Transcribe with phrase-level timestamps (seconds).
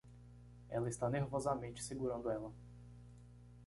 [0.67, 2.51] Ela está nervosamente segurando ela